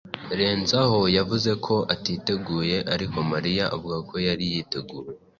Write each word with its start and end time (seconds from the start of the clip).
Renzaho 0.37 0.99
yavuze 1.17 1.51
ko 1.65 1.75
atiteguye, 1.93 2.77
ariko 2.93 3.17
Mariya 3.31 3.65
avuga 3.75 3.97
ko 4.09 4.15
yari 4.27 4.45
yiteguye. 4.53 5.09